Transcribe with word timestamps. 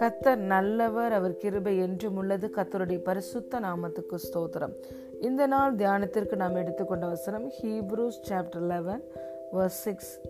கத்தர் 0.00 0.36
நல்லவர் 0.36 1.12
அவர் 1.12 1.36
கிருபை 1.36 1.78
என்றும் 1.78 2.16
உள்ளது. 2.16 2.50
கத்தருடைய 2.56 2.98
பரிசுத்த 2.98 3.60
நாமத்துக்கு 3.60 4.16
ஸ்தோத்திரம். 4.16 4.74
இந்த 5.20 5.46
நாள் 5.46 5.74
தியானத்திற்கு 5.74 6.36
நாம் 6.36 6.54
எடுத்துக்கொண்ட 6.54 7.06
வசனம் 7.06 7.50
Hebrews 7.50 8.20
chapter 8.28 8.66
eleven 8.68 9.02
verse 9.52 9.82
six 9.84 10.20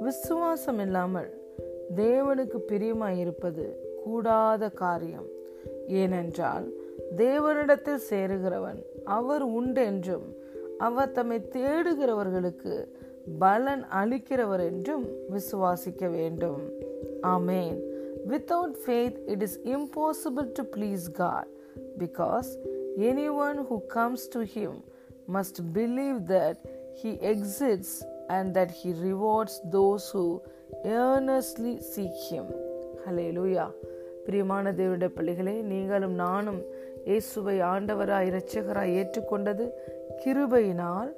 விசுவாசம் 0.00 0.78
இல்லாமல் 0.78 1.42
தேவனுக்கு 1.96 2.58
பிரியமாய் 2.68 3.18
இருப்பது 3.18 3.92
கூடாத 4.04 4.68
காரியம். 4.68 5.26
ஏனென்றால் 5.86 6.72
தேவனிடத்தில் 7.16 8.00
சேருகிறவன் 8.10 8.82
அவர் 9.04 9.48
உண்டென்றும் 9.48 10.42
அவர் 10.78 11.12
தம்மை 11.12 11.38
தேடுகிறவர்களுக்கு 11.38 12.88
பலன் 13.39 13.83
அளிக்கிறவர் 14.01 14.63
என்றும் 14.71 15.05
விசுவாசிக்க 15.35 16.09
வேண்டும் 16.09 16.63
ஆமேன் 17.35 17.77
Without 18.25 18.77
faith, 18.77 19.17
it 19.27 19.41
is 19.41 19.53
impossible 19.67 20.47
to 20.57 20.63
please 20.65 21.07
God 21.19 21.45
because 21.97 22.47
anyone 23.01 23.65
who 23.67 23.79
comes 23.89 24.27
to 24.27 24.41
Him 24.45 24.71
must 25.27 25.73
believe 25.73 26.27
that 26.27 26.57
He 26.95 27.11
exists 27.23 27.93
and 28.29 28.53
that 28.53 28.71
He 28.71 28.89
rewards 29.01 29.61
those 29.71 30.09
who 30.09 30.25
earnestly 31.03 31.79
seek 31.93 32.17
Him. 32.29 32.47
Hallelujah. 33.05 33.69
பிரியமான 34.25 34.71
தேவனுடைய 34.71 35.11
பிள்ளைகளே 35.17 35.55
நீங்களும் 35.71 36.15
நானும் 36.23 36.59
இயேசுவை 37.05 37.55
ஆண்டவராய் 37.71 38.27
இரட்சகராய் 38.29 38.95
ஏற்றுக்கொண்டது 38.99 39.65
கிருபையினால் 40.23 41.09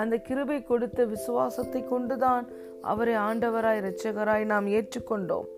அந்த 0.00 0.14
கிருபை 0.28 0.58
கொடுத்த 0.62 1.00
விசுவாசத்தை 1.14 1.82
கொண்டுதான் 1.84 2.46
அவரை 2.92 3.14
ஆண்டவராய் 3.28 3.80
இரட்சகராய் 3.80 4.44
நாம் 4.52 4.66
ஏற்றுக்கொண்டோம். 4.78 5.48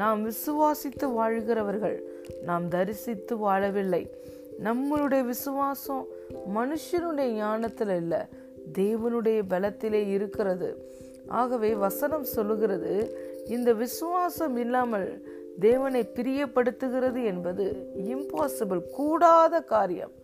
நாம் 0.00 0.20
விசுவாசித்து 0.30 1.06
வாழ்கிறவர்கள் 1.18 1.98
நாம் 2.48 2.66
தரிசித்து 2.68 3.34
வாழவில்லை. 3.46 4.02
நம்மளுடைய 4.66 5.22
விசுவாசம் 5.24 6.04
மனுஷனுடைய 6.56 7.30
ஞானத்தில் 7.38 7.94
இல்லை 8.02 8.20
தேவனுடைய 8.80 9.40
பலத்திலே 9.52 10.02
இருக்கிறது. 10.16 10.68
ஆகவே 11.40 11.70
வசனம் 11.86 12.26
சொல்லுகிறது 12.34 12.92
இந்த 13.56 13.70
விசுவாசம் 13.84 14.56
இல்லாமல் 14.64 15.08
தேவனை 15.60 16.02
பிரியப்படுத்துகிறது 16.16 17.20
என்பது 17.32 17.64
இம்பாசிபிள் 18.14 18.82
கூடாத 18.96 19.60
காரியம். 19.74 20.14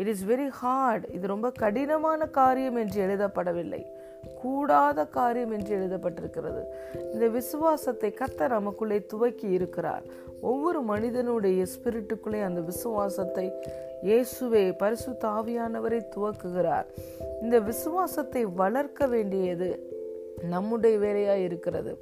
இட் 0.00 0.10
இஸ் 0.12 0.24
வெரி 0.24 0.48
ஹார்ட் 0.60 1.04
இது 1.10 1.26
ரொம்ப 1.26 1.48
கடினமான 1.62 2.26
காரியம் 2.38 2.78
என்று 2.82 2.98
எழுதப்படவில்லை. 3.06 3.82
கூடாத 4.42 5.04
காரியம் 5.18 5.52
என்று 5.56 5.72
எழுதப்பட்டிருக்கிறது. 5.78 6.62
இந்த 7.12 7.26
விசுவாசத்தை 7.28 8.10
கத்த 8.20 8.48
நமக்குள்ளே 8.48 8.98
துவக்கி 9.12 9.48
இருக்கிறார். 9.58 10.04
ஒவ்வொரு 10.40 10.80
மனிதனுடைய 10.82 11.66
ஸ்பிரிட்டுக்குள்ளே 11.74 12.40
அந்த 12.44 12.60
விசுவாசத்தை 12.60 13.46
இயேசுவே 14.08 14.64
பரிசு 14.76 15.10
தாவியானவரை 15.24 16.00
துவக்குகிறார். 16.14 16.86
இந்த 17.42 17.56
விசுவாசத்தை 17.60 18.42
வளர்க்க 18.62 19.06
வேண்டியது 19.06 19.70
நம்முடைய 20.54 20.98
வேலையாக 20.98 21.46
இருக்கிறது. 21.48 21.92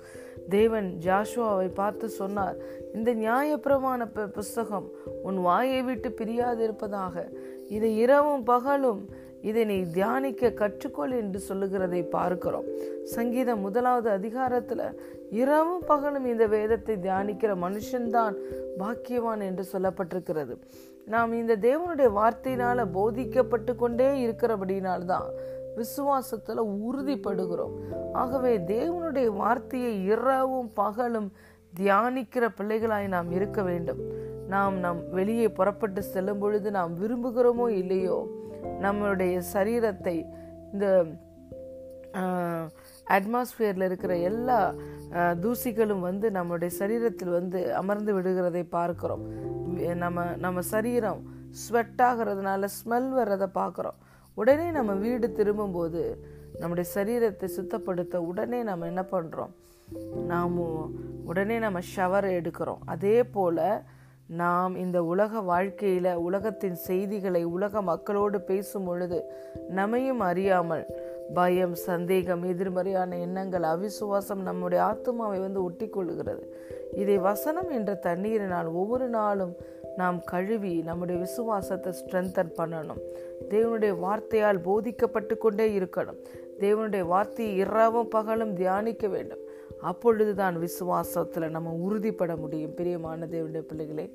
தேவன் 0.49 0.89
ஜாஷுவாவை 1.07 1.69
பார்த்து 1.81 2.07
சொன்னார் 2.21 2.57
இந்த 2.95 3.11
நியாயப்பிரமாண 3.15 4.01
புஸ்தகம் 4.37 4.87
உன் 5.23 5.39
வாயை 5.41 5.81
விட்டு 5.83 6.11
பிரியாது 6.11 6.63
இருப்பதாக 6.63 7.25
இதை 7.69 7.99
இரவும் 7.99 8.43
பகலும் 8.43 9.01
இதை 9.43 9.65
நீ 9.65 9.83
தியானிக்க 9.83 10.51
கற்றுக்கொள் 10.51 11.11
என்று 11.11 11.39
சொல்லுகிறதை 11.39 12.03
பார்க்கிறோம். 12.03 12.65
சங்கீதம் 13.05 13.61
முதலாவது 13.61 14.11
அதிகாரத்தில் 14.11 15.01
இரவும் 15.31 15.85
பகலும் 15.87 16.25
இந்த 16.25 16.47
வேதத்தை 16.47 16.97
தியானிக்கிற 16.97 17.53
மனுஷன்தான் 17.65 18.35
பாக்கியவான் 18.79 19.43
என்று 19.43 19.65
சொல்லப்பட்டிருக்கிறது. 19.73 20.57
நாம் 21.07 21.33
இந்த 21.33 21.57
தேவனுடைய 21.57 22.09
வார்த்தையினால் 22.21 22.91
போதிக்கப்பட்டு 22.93 23.77
கொண்டே 23.77 24.27
இருக்கிறபடினால்தான் 24.27 25.29
விசுவாசத்தில் 25.77 26.63
உறுதிப்படுகிறோம். 26.89 27.75
ஆகவே 28.13 28.59
தேவனுடைய 28.59 29.27
வார்த்தையை 29.27 30.05
இரவும் 30.05 30.71
பகலும் 30.75 31.33
தியானிக்கிற 31.81 32.49
பிள்ளைகளாய் 32.59 33.07
நாம் 33.07 33.31
இருக்க 33.31 33.63
வேண்டும். 33.63 34.01
நாம் 34.53 34.77
நம் 34.85 35.01
வெளியே 35.19 35.47
புறப்பட்டு 35.59 36.01
செல்லும் 36.05 36.43
பொழுது 36.43 36.69
நாம் 36.79 36.93
விரும்புகிறோமோ 37.01 37.67
இல்லையோ 37.81 38.19
நம்மளுடைய 38.85 39.35
சரீரத்தை 39.55 40.17
இந்த 40.73 40.87
அட்மாஸ்பியரில் 43.17 43.87
இருக்கிற 43.89 44.13
எல்லா 44.31 44.59
தூசிகளும் 45.43 46.07
வந்து 46.09 46.27
நம்மளுடைய 46.37 46.71
சரீரத்தில் 46.81 47.37
வந்து 47.39 47.59
அமர்ந்து 47.81 48.13
விடுகிறதை 48.17 48.63
பார்க்கிறோம். 48.77 49.25
நம்ம 50.03 50.25
நம்ம 50.45 50.63
சரீரம் 50.75 51.21
ஸ்வெட் 51.63 52.03
ஆகிறதுனால 52.09 52.69
ஸ்மெல் 52.79 53.11
வர்றதை 53.19 53.49
பார்க்குறோம். 53.61 53.99
உடனே 54.37 54.67
நம்ம 54.79 54.93
வீடு 55.05 55.27
திரும்பும்போது 55.39 56.03
நம்முடைய 56.61 56.87
சரீரத்தை 56.97 57.49
சுத்தப்படுத்த 57.57 58.17
உடனே 58.31 58.61
நம்ம 58.71 58.87
என்ன 58.93 59.03
பண்ணுறோம் 59.15 59.53
நாம் 60.33 60.59
உடனே 61.31 61.57
நம்ம 61.67 61.79
ஷவர் 61.95 62.29
எடுக்கிறோம். 62.39 62.83
அதே 62.95 63.17
போல் 63.37 63.65
நாம் 64.29 64.77
இந்த 64.77 65.05
உலக 65.05 65.41
வாழ்க்கையில் 65.41 66.15
உலகத்தின் 66.15 66.75
செய்திகளை 66.75 67.45
உலக 67.45 67.83
மக்களோடு 67.83 68.41
பேசும் 68.41 68.85
பொழுது 68.85 69.25
நம்மையும் 69.69 70.21
அறியாமல் 70.21 70.87
பயம் 71.35 71.75
சந்தேகம் 71.75 72.43
எதிர்மறையான 72.43 73.17
எண்ணங்கள் 73.19 73.63
அவிசுவாசம் 73.63 74.43
நம்முடைய 74.43 74.85
ஆத்மாவை 74.85 75.39
வந்து 75.39 75.63
ஒட்டி 75.63 75.89
கொள்கிறது 75.89 76.55
இதை 76.95 77.19
வசனம் 77.19 77.71
என்ற 77.71 78.01
தண்ணீரினால் 78.03 78.73
ஒவ்வொரு 78.73 79.09
நாளும் 79.09 79.57
நாம் 79.97 80.25
கழுவி 80.25 80.83
நம்முடைய 80.83 81.21
விசுவாசத்தை 81.21 81.93
ஸ்ட்ரென்தன் 81.93 82.53
பண்ணணும். 82.59 83.01
தேவனுடைய 83.49 83.95
வார்த்தையால் 84.01 84.63
போதிக்கப்பட்டு 84.63 85.39
கொண்டே 85.39 85.79
இருக்கணும். 85.79 86.21
தேவனுடைய 86.59 87.07
வார்த்தையை 87.07 87.57
இரவும் 87.57 88.09
பகலும் 88.09 88.55
தியானிக்க 88.55 89.09
வேண்டும். 89.09 89.39
அப்பொழுதுதான் 89.81 90.57
விசுவாசத்தில் 90.57 91.51
நம்ம 91.51 91.77
உறுதிப்பட 91.87 92.37
முடியும். 92.37 92.75
பிரியமான 92.75 93.27
தேவனுடைய 93.27 93.65
பிள்ளைகளே 93.71 94.07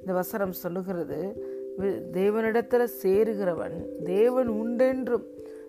இந்த 0.00 0.12
வசனம் 0.12 0.52
சொல்லுகிறது 0.52 1.20
தேவனிடத்தில் 2.12 2.86
சேருகிறவன் 3.02 4.02
தேவன் 4.04 4.50
உண்டென்றும் 4.50 5.26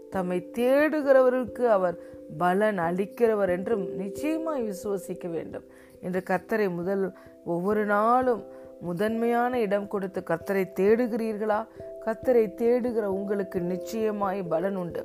தம்மை 0.09 0.49
தேடுகிறவர்களுக்கு 0.57 1.63
அவர் 1.77 1.97
பலன் 2.37 2.79
அளிக்கிறவர் 2.79 3.49
என்றும் 3.49 3.95
நிச்சயமாய் 3.95 4.69
விசுவசிக்க 4.69 5.27
வேண்டும். 5.29 5.63
என்று 6.01 6.23
கத்தரை 6.29 6.67
முதல் 6.75 7.13
ஒவ்வொரு 7.45 7.85
நாளும் 7.85 8.43
முதன்மையான 8.81 9.59
இடம் 9.59 9.87
கொடுத்து 9.87 10.23
கத்தரை 10.27 10.63
தேடுகிறீர்களா? 10.79 11.59
கத்தரை 12.05 12.45
தேடுகிற 12.61 13.05
உங்களுக்கு 13.19 13.59
நிச்சயமாய் 13.61 14.43
பலன் 14.43 14.75
உண்டு. 14.75 15.03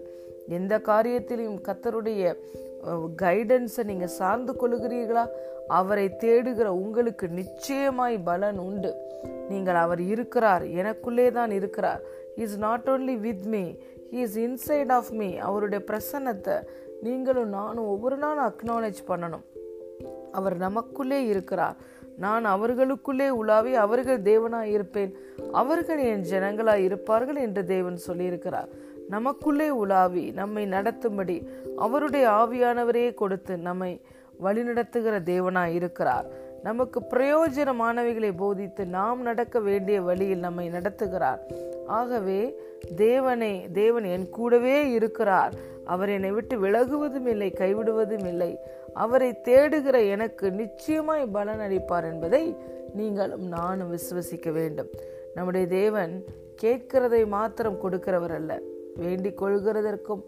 எந்த 0.48 0.78
காரியத்திலையும் 0.78 1.60
கத்தருடைய 1.69 2.36
கைடன்ஸை 3.22 3.84
நீங்கள் 3.84 4.16
சார்ந்து 4.20 4.53
கொள்கிறீர்களா 4.53 5.26
அவரை 5.69 6.10
தேடுகிற 6.19 6.64
உங்களுக்கு 6.64 7.28
நிச்சயமாய் 7.28 8.19
பலன் 8.25 8.58
உண்டு. 8.58 8.94
நீங்கள் 9.48 9.75
அவர் 9.75 10.00
இருக்கிறார் 10.00 10.62
எனக்குள்ளே 10.62 11.30
தான் 11.30 11.50
இருக்கிறார். 11.50 12.00
Is 12.36 12.56
not 12.56 12.86
only 12.86 13.20
with 13.20 13.44
me 13.44 13.75
is 14.10 14.38
inside 14.38 14.92
of 14.92 15.10
me 15.10 15.36
அவருடைய 15.36 15.84
பிரசன்னத்தை 15.86 16.66
நீங்களும் 17.00 17.48
நானும் 17.48 17.86
ஒவ்வொரு 17.86 18.16
நாளும் 18.16 18.53
அக்னாலேஜ் 18.53 19.00
பண்ணணும். 19.09 19.44
அவர் 20.32 20.56
நமக்குள்ளே 20.56 21.26
இருக்கிறார். 21.26 21.76
நான் 22.16 22.44
அவர்களுக்குள்ளே 22.44 23.30
உலாவி 23.30 23.74
அவர்கள் 23.74 24.22
தேவனாய் 24.22 24.72
இருப்பேன். 24.76 25.16
அவர்கள் 25.53 25.98
என் 25.98 26.24
ஜனங்களாய் 26.30 26.84
இருப்பார்கள் 26.84 27.36
என்று 27.36 27.64
தேவன் 27.64 27.98
சொல்லியிருக்கிறார். 28.06 28.69
நமக்குள்ளே 29.09 29.71
உலாவி 29.71 30.31
நம்மை 30.31 30.67
நடத்தும்படி 30.67 31.49
அவருடைய 31.77 32.29
ஆவியானவரே 32.29 33.15
கொடுத்து 33.15 33.57
நம்மை 33.57 34.01
வழிநடத்துகிற 34.43 35.21
தேவனாய் 35.25 35.75
இருக்கிறார். 35.75 36.27
நமக்கு 36.63 37.01
பிரயோஜனமானவைகளை 37.10 38.33
போதித்து 38.37 38.87
நாம் 38.87 39.22
நடக்க 39.22 39.60
வேண்டிய 39.60 40.03
வழியில் 40.03 40.39
நம்மை 40.39 40.71
நடத்துகிறார். 40.71 41.39
ஆகவே 41.87 42.54
தேவனே 42.97 43.71
தேவன் 43.71 44.04
என் 44.04 44.28
கூடவே 44.28 44.91
இருக்கிறார். 44.91 45.53
அவர் 45.84 46.09
என்னை 46.09 46.31
விட்டு 46.31 46.57
விலகுவதும் 46.57 47.27
இல்லை 47.27 47.53
கைவிடுவதும் 47.57 48.27
இல்லை. 48.27 48.59
அவரை 48.95 49.41
தேடுகிற 49.45 50.09
எனக்கு 50.09 50.51
நிச்சயமாய் 50.51 51.27
பலன் 51.27 51.59
அளிப்பார் 51.59 52.13
என்பதை 52.13 52.57
நீங்களும் 52.95 53.48
நானும் 53.48 53.97
விசுவசிக்க 53.97 54.53
வேண்டும். 54.53 54.89
நம்முடைய 55.34 55.66
தேவன் 55.66 56.25
கேட்கிறதை 56.63 57.27
மாத்திரம் 57.27 57.81
கொடுக்கிறவர் 57.84 58.34
அல்ல. 58.34 58.59
வேண்டிக் 58.97 59.42
கொள்கிறதற்கும் 59.42 60.22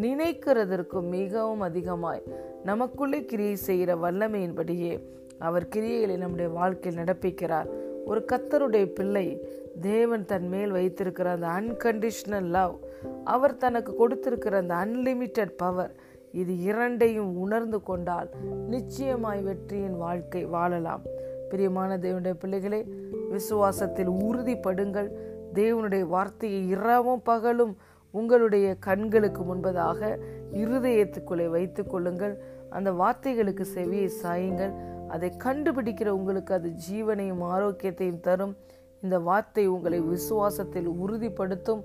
நினைக்கிறதற்கும் 0.00 1.02
மிகவும் 1.02 1.60
அதிகமாய். 1.60 2.22
நமக்குள்ளே 2.64 3.24
கிரியை 3.24 3.56
செய்கிற 3.56 3.94
வல்லமையின்படியே 3.94 5.02
அவர் 5.38 5.68
கிரியைகளை 5.76 6.16
நம்முடைய 6.16 6.50
வாழ்க்கையில் 6.50 7.04
நடப்பிக்கிறார். 7.04 7.66
ஒரு 8.04 8.24
கத்தருடைய 8.32 8.86
பிள்ளை 8.86 9.46
தேவன் 9.80 10.24
தன் 10.24 10.48
மேல் 10.48 10.70
வைத்திருக்கிற 10.70 11.30
அந்த 11.30 11.46
அன்கண்டிஷனல் 11.46 12.42
லவ் 12.42 12.78
அவர் 13.24 13.56
தனக்கு 13.56 13.94
கொடுத்திருக்கிற 13.94 14.56
அந்த 14.56 14.74
அன்லிமிட்டெட் 14.74 15.56
பவர் 15.56 15.94
இது 16.32 16.58
இரண்டையும் 16.58 17.38
உணர்ந்து 17.38 17.82
கொண்டால் 17.82 18.28
நிச்சயமாய் 18.68 19.42
வெற்றியின் 19.42 19.96
வாழ்க்கை 19.96 20.44
வாழலாம். 20.44 21.02
பிரியமான 21.48 21.96
தேவனுடைய 21.96 22.34
பிள்ளைகளே 22.34 22.86
விசுவாசத்தில் 23.30 24.12
உறுதிப்படுங்கள். 24.24 25.10
தேவனுடைய 25.54 26.02
வார்த்தையை 26.06 26.68
இரவும் 26.68 27.22
பகலும் 27.22 27.76
உங்களுடைய 28.10 28.76
கண்களுக்கு 28.78 29.42
முன்பதாக 29.42 30.18
இருதயத்துக்குள்ளே 30.52 31.48
வைத்துக் 31.48 31.90
கொள்ளுங்கள். 31.90 32.34
அந்த 32.70 32.92
வார்த்தைகளுக்கு 32.92 33.64
செவியை 33.74 34.10
சாயுங்கள். 34.22 34.72
அதை 35.08 35.32
கண்டுபிடிக்கிற 35.44 36.08
உங்களுக்கு 36.08 36.54
அது 36.54 36.72
ஜீவனையும் 36.90 37.40
ஆரோக்கியத்தையும் 37.40 38.20
தரும். 38.20 38.56
இந்த 39.00 39.18
வார்த்தை 39.18 39.66
உங்களை 39.66 40.00
விசுவாசத்தில் 40.00 40.86
உறுதிப்படுத்தும். 40.86 41.84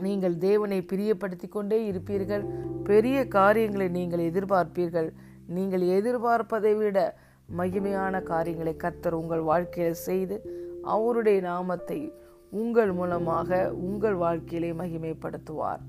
நீங்கள் 0.00 0.36
தேவனை 0.36 0.86
பிரியப்படுத்தி 0.92 1.48
கொண்டே 1.48 1.90
இருப்பீர்கள். 1.90 2.44
பெரிய 2.84 3.28
காரியங்களை 3.28 3.88
நீங்கள் 3.88 4.30
எதிர்பார்ப்பீர்கள். 4.30 5.10
நீங்கள் 5.46 5.80
எதிர்பார்ப்பதை 5.80 6.76
விட 6.76 6.98
மகிமையான 7.56 8.22
காரியங்களை 8.22 8.76
கத்தர் 8.84 9.10
உங்கள் 9.10 9.40
வாழ்க்கையில் 9.40 10.02
செய்து 10.08 10.36
அவருடைய 10.82 11.40
நாமத்தை 11.40 12.12
உங்கள் 12.60 12.92
மூலமாக 12.92 13.58
உங்கள் 13.88 14.14
வாழ்க்கையிலே 14.14 14.70
மகிமைப்படுத்துவார். 14.80 15.82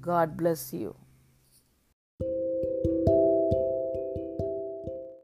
காட் 0.00 0.34
பிளஸ் 0.38 0.66
யூ 0.70 0.90